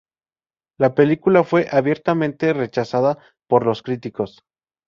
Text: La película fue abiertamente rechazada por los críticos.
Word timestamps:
La 0.79 0.95
película 0.95 1.43
fue 1.43 1.67
abiertamente 1.69 2.53
rechazada 2.53 3.19
por 3.47 3.67
los 3.67 3.83
críticos. 3.83 4.43